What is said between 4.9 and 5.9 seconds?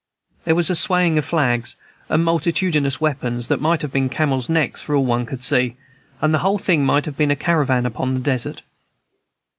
all one could see,